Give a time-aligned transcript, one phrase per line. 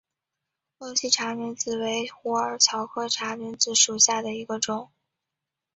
[0.79, 4.89] 鄂西茶藨子为虎耳草科茶藨子属下的一个种。